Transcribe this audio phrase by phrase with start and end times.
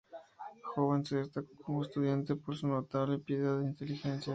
[0.55, 4.29] De joven se destacó como estudiante por su notable piedad e inteligencia.